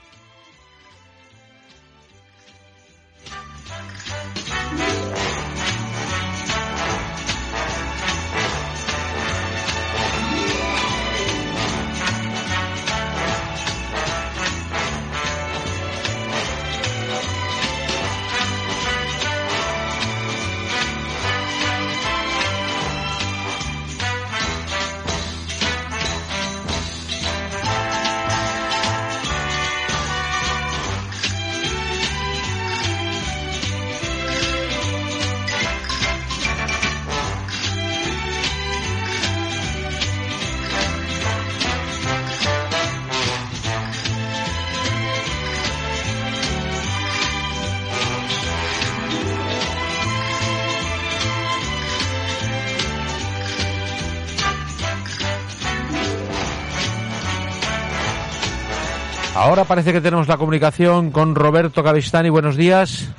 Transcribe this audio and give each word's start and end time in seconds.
Ahora 59.35 59.63
parece 59.63 59.91
que 59.91 59.99
tenemos 59.99 60.27
la 60.27 60.37
comunicación 60.37 61.09
con 61.09 61.33
Roberto 61.33 61.83
Cavistani. 61.83 62.29
Buenos 62.29 62.55
días. 62.55 63.09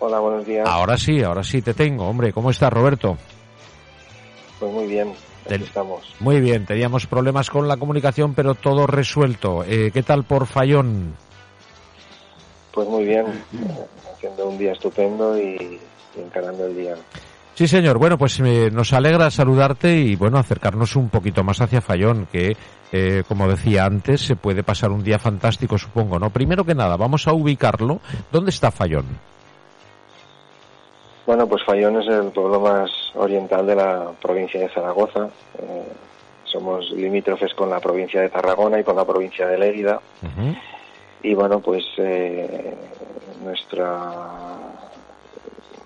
Hola, 0.00 0.18
buenos 0.18 0.44
días. 0.44 0.68
Ahora 0.68 0.96
sí, 0.96 1.22
ahora 1.22 1.44
sí 1.44 1.62
te 1.62 1.74
tengo. 1.74 2.08
Hombre, 2.08 2.32
¿cómo 2.32 2.50
estás, 2.50 2.72
Roberto? 2.72 3.16
Pues 4.58 4.72
muy 4.72 4.86
bien, 4.88 5.12
aquí 5.46 5.62
estamos. 5.62 6.12
Muy 6.18 6.40
bien, 6.40 6.66
teníamos 6.66 7.06
problemas 7.06 7.50
con 7.50 7.68
la 7.68 7.76
comunicación, 7.76 8.34
pero 8.34 8.56
todo 8.56 8.88
resuelto. 8.88 9.62
Eh, 9.64 9.92
¿Qué 9.92 10.02
tal 10.02 10.24
por 10.24 10.46
Fallón? 10.46 11.14
Pues 12.72 12.88
muy 12.88 13.04
bien, 13.04 13.26
haciendo 14.12 14.48
un 14.48 14.58
día 14.58 14.72
estupendo 14.72 15.38
y 15.38 15.78
encarando 16.16 16.66
el 16.66 16.76
día. 16.76 16.96
Sí, 17.58 17.66
señor. 17.66 17.98
Bueno, 17.98 18.16
pues 18.16 18.38
eh, 18.38 18.70
nos 18.70 18.92
alegra 18.92 19.32
saludarte 19.32 19.92
y, 19.92 20.14
bueno, 20.14 20.38
acercarnos 20.38 20.94
un 20.94 21.08
poquito 21.08 21.42
más 21.42 21.60
hacia 21.60 21.80
Fallón, 21.80 22.28
que, 22.30 22.56
eh, 22.92 23.24
como 23.26 23.48
decía 23.48 23.84
antes, 23.84 24.20
se 24.20 24.36
puede 24.36 24.62
pasar 24.62 24.92
un 24.92 25.02
día 25.02 25.18
fantástico, 25.18 25.76
supongo, 25.76 26.20
¿no? 26.20 26.30
Primero 26.30 26.64
que 26.64 26.76
nada, 26.76 26.96
vamos 26.96 27.26
a 27.26 27.32
ubicarlo. 27.32 27.98
¿Dónde 28.30 28.50
está 28.50 28.70
Fallón? 28.70 29.06
Bueno, 31.26 31.48
pues 31.48 31.64
Fallón 31.64 32.00
es 32.00 32.06
el 32.06 32.30
pueblo 32.30 32.60
más 32.60 32.92
oriental 33.16 33.66
de 33.66 33.74
la 33.74 34.12
provincia 34.22 34.60
de 34.60 34.68
Zaragoza. 34.68 35.28
Eh, 35.58 35.92
somos 36.44 36.88
limítrofes 36.92 37.54
con 37.54 37.70
la 37.70 37.80
provincia 37.80 38.20
de 38.20 38.28
Tarragona 38.28 38.78
y 38.78 38.84
con 38.84 38.94
la 38.94 39.04
provincia 39.04 39.48
de 39.48 39.58
Lérida. 39.58 40.00
Y 41.24 41.34
bueno, 41.34 41.58
pues 41.58 41.84
nuestra 43.42 44.78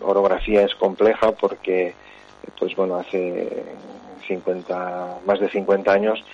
orografía 0.05 0.63
es 0.63 0.75
compleja 0.75 1.33
porque, 1.33 1.95
pues 2.59 2.75
bueno, 2.77 2.97
hace 2.97 3.65
50, 4.27 5.19
más 5.27 5.41
de 5.41 5.49
50 5.49 5.93
años, 5.93 6.25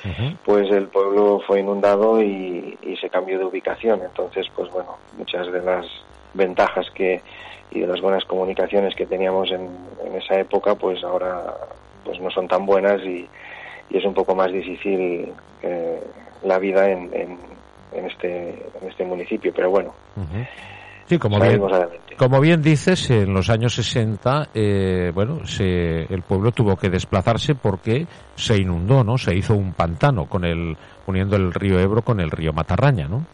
pues 0.45 0.71
el 0.71 0.89
pueblo 0.89 1.41
fue 1.47 1.61
inundado 1.61 2.23
y, 2.23 2.77
se 3.01 3.11
cambió 3.11 3.39
de 3.39 3.45
ubicación. 3.45 4.01
Entonces, 4.03 4.47
pues 4.57 4.71
bueno, 4.73 4.97
muchas 5.17 5.51
de 5.53 5.63
las 5.63 5.87
ventajas 6.35 6.91
que 6.91 7.23
y 7.71 7.81
de 7.81 7.87
las 7.87 8.01
buenas 8.01 8.25
comunicaciones 8.25 8.95
que 8.95 9.07
teníamos 9.07 9.51
en, 9.53 9.69
esa 10.15 10.41
época, 10.41 10.75
pues 10.75 11.05
ahora 11.05 11.55
pues 12.05 12.19
no 12.21 12.31
son 12.31 12.49
tan 12.49 12.67
buenas 12.67 13.01
y, 13.03 13.29
es 13.91 14.05
un 14.05 14.13
poco 14.13 14.35
más 14.35 14.53
difícil 14.53 15.33
eh, 15.63 16.03
la 16.43 16.59
vida 16.59 16.91
en, 16.91 17.11
en, 17.15 18.07
este, 18.07 18.51
en 18.83 18.89
este 18.89 19.05
municipio. 19.05 19.53
Pero 19.55 19.71
bueno. 19.71 19.95
Sí, 21.09 21.19
como 21.19 21.41
bien, 21.41 21.63
como 22.19 22.39
bien 22.39 22.61
dices, 22.61 23.09
en 23.09 23.33
los 23.33 23.49
años 23.49 23.75
60, 23.75 24.49
eh, 24.53 25.11
bueno, 25.15 25.47
se, 25.47 26.03
el 26.03 26.21
pueblo 26.21 26.53
tuvo 26.53 26.77
que 26.77 26.91
desplazarse 26.91 27.55
porque 27.55 28.07
se 28.35 28.59
inundó, 28.59 29.03
¿no? 29.03 29.17
Se 29.17 29.35
hizo 29.35 29.55
un 29.55 29.73
pantano 29.73 30.27
con 30.27 30.45
el, 30.45 30.77
uniendo 31.07 31.37
el 31.37 31.55
río 31.55 31.81
Ebro 31.81 32.03
con 32.03 32.21
el 32.21 32.31
río 32.31 32.53
Matarraña, 32.53 33.09
¿no? 33.09 33.25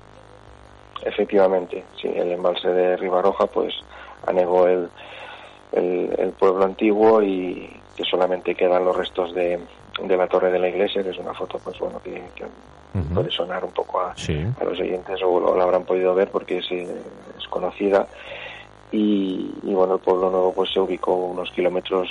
Efectivamente, 1.02 1.84
sí, 2.00 2.06
el 2.14 2.30
embalse 2.30 2.68
de 2.68 2.96
Ribaroja, 2.96 3.46
pues, 3.48 3.74
anegó 4.24 4.68
el, 4.68 4.88
el, 5.72 6.30
pueblo 6.38 6.64
antiguo 6.64 7.20
y 7.22 7.68
que 7.96 8.04
solamente 8.04 8.54
quedan 8.54 8.84
los 8.84 8.96
restos 8.96 9.34
de, 9.34 9.58
de 10.02 10.16
la 10.16 10.26
torre 10.26 10.50
de 10.50 10.58
la 10.58 10.68
iglesia, 10.68 11.02
que 11.02 11.10
es 11.10 11.18
una 11.18 11.34
foto, 11.34 11.58
pues 11.62 11.78
bueno, 11.78 12.00
que, 12.02 12.22
puede 13.12 13.30
sonar 13.30 13.64
un 13.64 13.72
poco 13.72 14.00
a, 14.00 14.12
a 14.12 14.64
los 14.64 14.78
oyentes 14.78 15.20
o 15.24 15.40
lo, 15.40 15.60
habrán 15.60 15.84
podido 15.84 16.14
ver 16.14 16.30
porque 16.30 16.58
es, 16.58 16.70
es 16.70 17.48
conocida. 17.48 18.06
Y, 18.92 19.50
bueno, 19.64 19.94
el 19.94 20.00
pueblo 20.00 20.30
nuevo 20.30 20.52
pues 20.52 20.70
se 20.72 20.78
ubicó 20.78 21.14
unos 21.14 21.50
kilómetros 21.50 22.08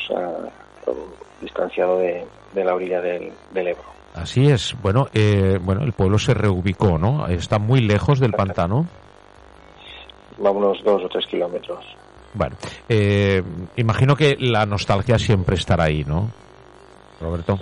distanciado 1.41 1.99
de, 1.99 2.25
la 2.55 2.75
orilla 2.75 2.99
del, 2.99 3.31
Ebro. 3.55 3.93
Así 4.13 4.47
es. 4.47 4.75
Bueno, 4.81 5.07
eh, 5.13 5.59
bueno, 5.61 5.83
el 5.83 5.93
pueblo 5.93 6.19
se 6.19 6.33
reubicó, 6.33 6.97
¿no? 6.97 7.27
Está 7.27 7.57
muy 7.57 7.79
lejos 7.81 8.19
del 8.19 8.33
pantano. 8.33 8.85
Va 10.43 10.51
unos 10.51 10.83
dos 10.83 11.03
o 11.03 11.09
tres 11.09 11.25
kilómetros. 11.27 11.85
Bueno, 12.33 12.55
eh, 12.89 13.41
imagino 13.77 14.15
que 14.15 14.35
la 14.39 14.65
nostalgia 14.65 15.17
siempre 15.17 15.55
estará 15.55 15.85
ahí, 15.85 16.03
¿no, 16.03 16.31
Roberto? 17.23 17.59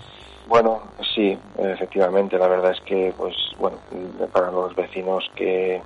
Bueno, 0.48 0.82
sí, 1.16 1.38
efectivamente. 1.58 2.38
La 2.38 2.48
verdad 2.48 2.72
es 2.72 2.82
que, 2.82 3.14
pues, 3.18 3.36
bueno, 3.58 3.78
para 4.34 4.52
los 4.52 4.76
vecinos 4.76 5.30
que, 5.36 5.82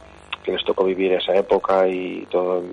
les 0.48 0.64
tocó 0.64 0.84
vivir 0.84 1.12
esa 1.14 1.36
época 1.36 1.88
y 1.88 2.26
todo 2.30 2.60
el, 2.60 2.66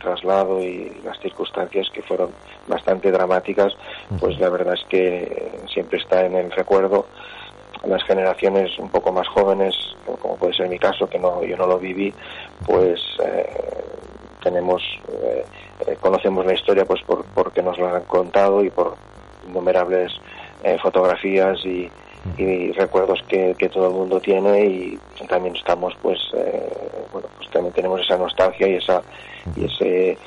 traslado 0.00 0.60
y 0.60 0.92
las 1.04 1.18
circunstancias 1.20 1.88
que 1.92 2.02
fueron 2.02 2.30
bastante 2.66 3.10
dramáticas, 3.10 3.72
pues 4.20 4.38
la 4.38 4.48
verdad 4.50 4.74
es 4.74 4.84
que 4.88 5.52
siempre 5.72 5.98
está 5.98 6.24
en 6.24 6.36
el 6.36 6.50
recuerdo. 6.50 7.06
Las 7.84 8.02
generaciones 8.04 8.76
un 8.78 8.88
poco 8.88 9.12
más 9.12 9.26
jóvenes, 9.28 9.74
como 10.20 10.36
puede 10.36 10.54
ser 10.54 10.68
mi 10.68 10.78
caso, 10.78 11.08
que 11.08 11.18
no 11.18 11.44
yo 11.44 11.56
no 11.56 11.66
lo 11.66 11.78
viví, 11.78 12.12
pues 12.66 13.00
eh, 13.24 13.46
tenemos 14.42 14.82
eh, 15.12 15.44
eh, 15.86 15.96
conocemos 16.00 16.46
la 16.46 16.54
historia 16.54 16.84
pues 16.84 17.02
por 17.02 17.24
porque 17.26 17.62
nos 17.62 17.78
la 17.78 17.96
han 17.96 18.04
contado 18.04 18.64
y 18.64 18.70
por 18.70 18.94
innumerables 19.46 20.12
eh, 20.62 20.78
fotografías 20.80 21.58
y, 21.64 21.90
recuerdos 22.72 23.22
que, 23.28 23.54
todo 23.72 23.86
el 23.86 23.94
mundo 23.94 24.20
tiene 24.20 24.64
y 24.66 24.98
también 25.28 25.54
estamos 25.54 25.94
pues 26.02 26.18
eh, 26.36 26.68
bueno 27.12 27.28
pues 27.36 27.48
también 27.50 27.72
tenemos 27.72 28.00
esa 28.00 28.16
nostalgia 28.18 28.66
y 28.66 28.74
esa 28.74 29.00
y 29.54 29.64
ese 29.64 30.18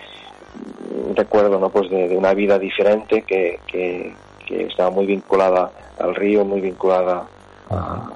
recuerdo 1.13 1.59
no 1.59 1.69
pues 1.69 1.89
de, 1.89 2.15
una 2.15 2.33
vida 2.33 2.57
diferente 2.57 3.23
que, 3.23 3.59
que, 3.67 4.13
estaba 4.49 4.89
muy 4.89 5.05
vinculada 5.05 5.71
al 5.99 6.15
río 6.15 6.45
muy 6.45 6.61
vinculada 6.61 7.27
a, 7.69 8.09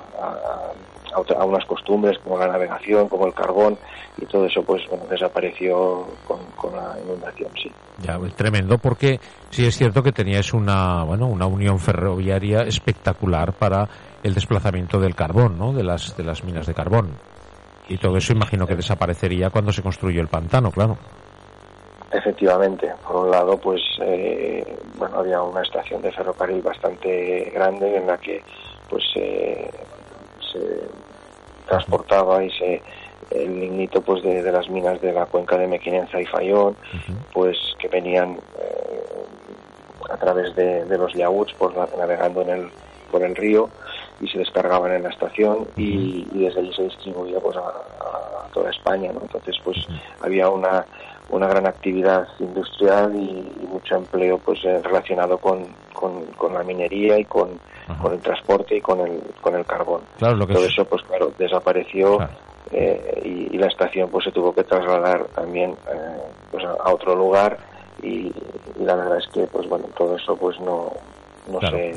a, 1.15 1.45
unas 1.45 1.65
costumbres 1.65 2.17
como 2.19 2.37
la 2.37 2.47
navegación, 2.47 3.07
como 3.07 3.27
el 3.27 3.33
carbón 3.33 3.77
y 4.17 4.25
todo 4.25 4.45
eso 4.45 4.63
pues 4.63 4.81
bueno 4.89 5.05
desapareció 5.09 6.05
con, 6.27 6.39
con 6.55 6.75
la 6.75 6.95
inundación, 7.03 7.49
sí. 7.61 7.71
Ya, 7.99 8.19
tremendo 8.35 8.77
porque 8.77 9.19
sí 9.49 9.65
es 9.65 9.75
cierto 9.75 10.01
que 10.01 10.11
teníais 10.11 10.53
una 10.53 11.03
bueno 11.03 11.27
una 11.27 11.45
unión 11.45 11.79
ferroviaria 11.79 12.61
espectacular 12.61 13.53
para 13.53 13.87
el 14.23 14.33
desplazamiento 14.33 14.99
del 14.99 15.15
carbón, 15.15 15.57
¿no? 15.57 15.73
De 15.73 15.83
las 15.83 16.15
de 16.17 16.23
las 16.23 16.43
minas 16.43 16.65
de 16.65 16.73
carbón. 16.73 17.11
Y 17.89 17.97
todo 17.97 18.17
eso 18.17 18.33
imagino 18.33 18.65
que 18.65 18.75
desaparecería 18.75 19.49
cuando 19.49 19.71
se 19.71 19.83
construyó 19.83 20.21
el 20.21 20.29
pantano, 20.29 20.71
claro. 20.71 20.97
Efectivamente, 22.11 22.93
por 23.05 23.25
un 23.25 23.31
lado, 23.31 23.57
pues 23.57 23.81
eh, 24.01 24.63
bueno, 24.97 25.17
había 25.17 25.41
una 25.41 25.61
estación 25.61 26.01
de 26.01 26.11
ferrocarril 26.11 26.61
bastante 26.61 27.51
grande 27.53 27.97
en 27.97 28.07
la 28.07 28.17
que 28.17 28.41
pues 28.93 29.03
se 29.13 29.71
transportaba 31.65 32.43
y 32.43 32.51
se 32.51 32.81
el 33.31 33.59
lignito 33.59 34.01
pues 34.01 34.21
de, 34.21 34.51
las 34.51 34.69
minas 34.69 35.01
de 35.01 35.11
la 35.11 35.25
cuenca 35.25 35.57
de 35.57 35.65
Mequinenza 35.65 36.21
y 36.21 36.25
Fayón, 36.25 36.75
pues 37.33 37.57
que 37.79 37.87
venían 37.87 38.37
eh, 38.59 39.25
a 40.11 40.17
través 40.17 40.55
de, 40.55 40.85
los 40.95 41.11
yaguts 41.13 41.53
pues 41.57 41.75
navegando 41.75 42.41
en 42.41 42.49
el 42.49 42.69
por 43.09 43.23
el 43.23 43.35
río 43.35 43.69
y 44.21 44.27
se 44.27 44.37
descargaban 44.37 44.91
en 44.91 45.03
la 45.03 45.09
estación 45.09 45.67
y, 45.75 46.25
desde 46.33 46.59
allí 46.59 46.73
se 46.73 46.83
distribuía 46.83 47.39
pues 47.39 47.57
a, 47.57 48.51
toda 48.53 48.69
España, 48.69 49.11
¿no? 49.11 49.21
Entonces 49.21 49.55
pues 49.63 49.77
había 50.21 50.49
una 50.49 50.85
una 51.29 51.47
gran 51.47 51.65
actividad 51.65 52.27
industrial 52.39 53.15
y, 53.15 53.67
mucho 53.67 53.95
empleo 53.95 54.37
pues 54.37 54.63
eh, 54.65 54.81
relacionado 54.83 55.39
con, 55.39 55.65
con, 56.37 56.53
la 56.53 56.63
minería 56.63 57.19
y 57.19 57.25
con, 57.25 57.59
con, 58.01 58.13
el 58.13 58.19
transporte 58.19 58.77
y 58.77 58.81
con 58.81 58.99
el, 58.99 59.21
con 59.41 59.55
el 59.55 59.65
carbón. 59.65 60.01
Claro, 60.17 60.45
Todo 60.45 60.65
eso 60.65 60.85
pues 60.85 61.01
claro 61.03 61.31
desapareció 61.37 62.17
eh, 62.71 63.49
y, 63.51 63.57
la 63.57 63.67
estación 63.67 64.09
pues 64.09 64.25
se 64.25 64.31
tuvo 64.31 64.53
que 64.53 64.63
trasladar 64.63 65.25
también 65.35 65.71
eh, 65.71 66.21
pues 66.51 66.63
a, 66.65 66.91
otro 66.91 67.15
lugar 67.15 67.57
y, 68.01 68.31
la 68.79 68.95
verdad 68.95 69.17
es 69.17 69.27
que 69.33 69.47
pues 69.47 69.67
bueno 69.69 69.85
todo 69.97 70.15
eso 70.17 70.35
pues 70.35 70.59
no, 70.59 70.91
no 71.49 71.59
se 71.61 71.93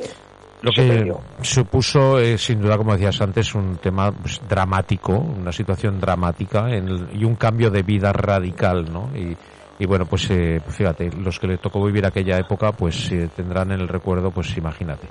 lo 0.62 0.73
que 0.73 1.12
supuso, 1.43 2.19
eh, 2.19 2.38
sin 2.38 2.62
duda, 2.62 2.79
como 2.79 2.93
decías 2.93 3.20
antes, 3.20 3.55
un 3.55 3.76
tema 3.76 4.11
pues, 4.11 4.41
dramático, 4.49 5.12
una 5.12 5.52
situación 5.52 6.00
dramática 6.00 6.67
y 7.12 7.25
un 7.25 7.37
cambio 7.37 7.70
de 7.70 7.82
vida 7.82 8.11
radical, 8.11 8.91
¿no? 8.91 9.11
Y, 9.14 9.37
bueno, 9.84 10.06
pues 10.06 10.31
eh, 10.31 10.61
fíjate, 10.67 11.11
los 11.11 11.38
que 11.38 11.46
le 11.46 11.58
tocó 11.58 11.84
vivir 11.84 12.06
aquella 12.06 12.38
época, 12.38 12.73
pues 12.73 13.12
eh, 13.12 13.28
tendrán 13.37 13.73
en 13.73 13.81
el 13.81 13.88
recuerdo, 13.88 14.31
pues 14.31 14.56
imagínate. 14.56 15.08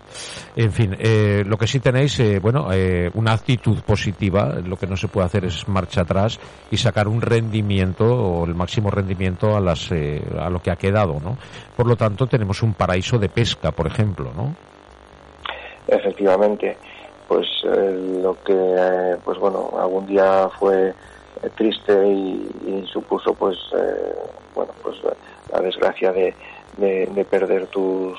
En 0.55 0.71
fin, 0.71 0.97
lo 1.45 1.57
que 1.57 1.67
sí 1.67 1.79
tenéis, 1.79 2.19
bueno, 2.41 2.69
una 3.13 3.33
actitud 3.33 3.81
positiva, 3.81 4.55
lo 4.65 4.77
que 4.77 4.87
no 4.87 4.97
se 4.97 5.07
puede 5.07 5.27
hacer 5.27 5.45
es 5.45 5.67
marcha 5.67 6.01
atrás 6.01 6.39
y 6.71 6.77
sacar 6.77 7.07
un 7.07 7.21
rendimiento 7.21 8.05
o 8.05 8.45
el 8.45 8.55
máximo 8.55 8.89
rendimiento 8.89 9.55
a, 9.55 9.59
las, 9.59 9.91
a 9.91 10.49
lo 10.49 10.59
que 10.59 10.71
ha 10.71 10.75
quedado, 10.75 11.19
¿no? 11.19 11.37
Por 11.75 11.87
lo 11.87 11.95
tanto, 11.95 12.25
tenemos 12.25 12.63
un 12.63 12.73
paraíso 12.73 13.19
de 13.19 13.29
pesca, 13.29 13.71
por 13.71 13.85
ejemplo, 13.85 14.31
¿no? 14.35 14.55
efectivamente 15.87 16.77
pues 17.27 17.47
eh, 17.63 18.19
lo 18.21 18.35
que 18.43 18.53
eh, 18.53 19.17
pues 19.23 19.37
bueno 19.39 19.71
algún 19.79 20.05
día 20.05 20.49
fue 20.59 20.89
eh, 20.89 20.93
triste 21.55 22.07
y, 22.07 22.85
supuso 22.91 23.33
pues 23.33 23.57
bueno 24.53 24.71
pues 24.81 24.95
la 25.51 25.59
desgracia 25.59 26.11
de, 26.13 26.33
de, 26.77 27.25
perder 27.25 27.67
tus 27.67 28.17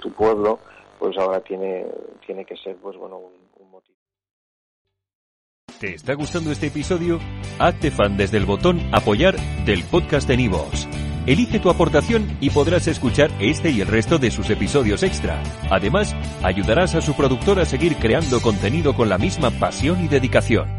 tu 0.00 0.12
pueblo 0.12 0.60
pues 0.98 1.16
ahora 1.18 1.40
tiene 1.40 1.86
tiene 2.24 2.44
que 2.44 2.56
ser 2.56 2.76
pues 2.76 2.96
bueno 2.96 3.16
un, 3.18 3.32
un 3.58 3.70
motivo 3.70 3.96
¿Te 5.80 5.94
está 5.94 6.14
gustando 6.14 6.52
este 6.52 6.68
episodio? 6.68 7.18
Hazte 7.58 7.90
fan 7.90 8.16
desde 8.16 8.38
el 8.38 8.46
botón 8.46 8.80
apoyar 8.92 9.36
del 9.64 9.82
podcast 9.84 10.28
de 10.28 10.36
Nivos. 10.36 10.88
Elige 11.26 11.58
tu 11.58 11.70
aportación 11.70 12.38
y 12.40 12.50
podrás 12.50 12.86
escuchar 12.86 13.30
este 13.40 13.70
y 13.70 13.80
el 13.80 13.88
resto 13.88 14.18
de 14.18 14.30
sus 14.30 14.48
episodios 14.48 15.02
extra. 15.02 15.42
Además, 15.70 16.14
ayudarás 16.44 16.94
a 16.94 17.00
su 17.00 17.14
productor 17.14 17.58
a 17.58 17.64
seguir 17.64 17.96
creando 17.96 18.40
contenido 18.40 18.94
con 18.94 19.08
la 19.08 19.18
misma 19.18 19.50
pasión 19.50 20.04
y 20.04 20.08
dedicación. 20.08 20.75